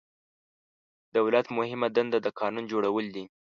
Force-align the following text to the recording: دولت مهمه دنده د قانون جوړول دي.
دولت 1.17 1.45
مهمه 1.57 1.87
دنده 1.95 2.17
د 2.23 2.27
قانون 2.39 2.63
جوړول 2.71 3.05
دي. 3.15 3.23